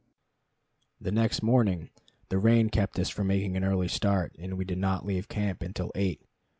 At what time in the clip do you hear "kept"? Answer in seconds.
2.71-2.97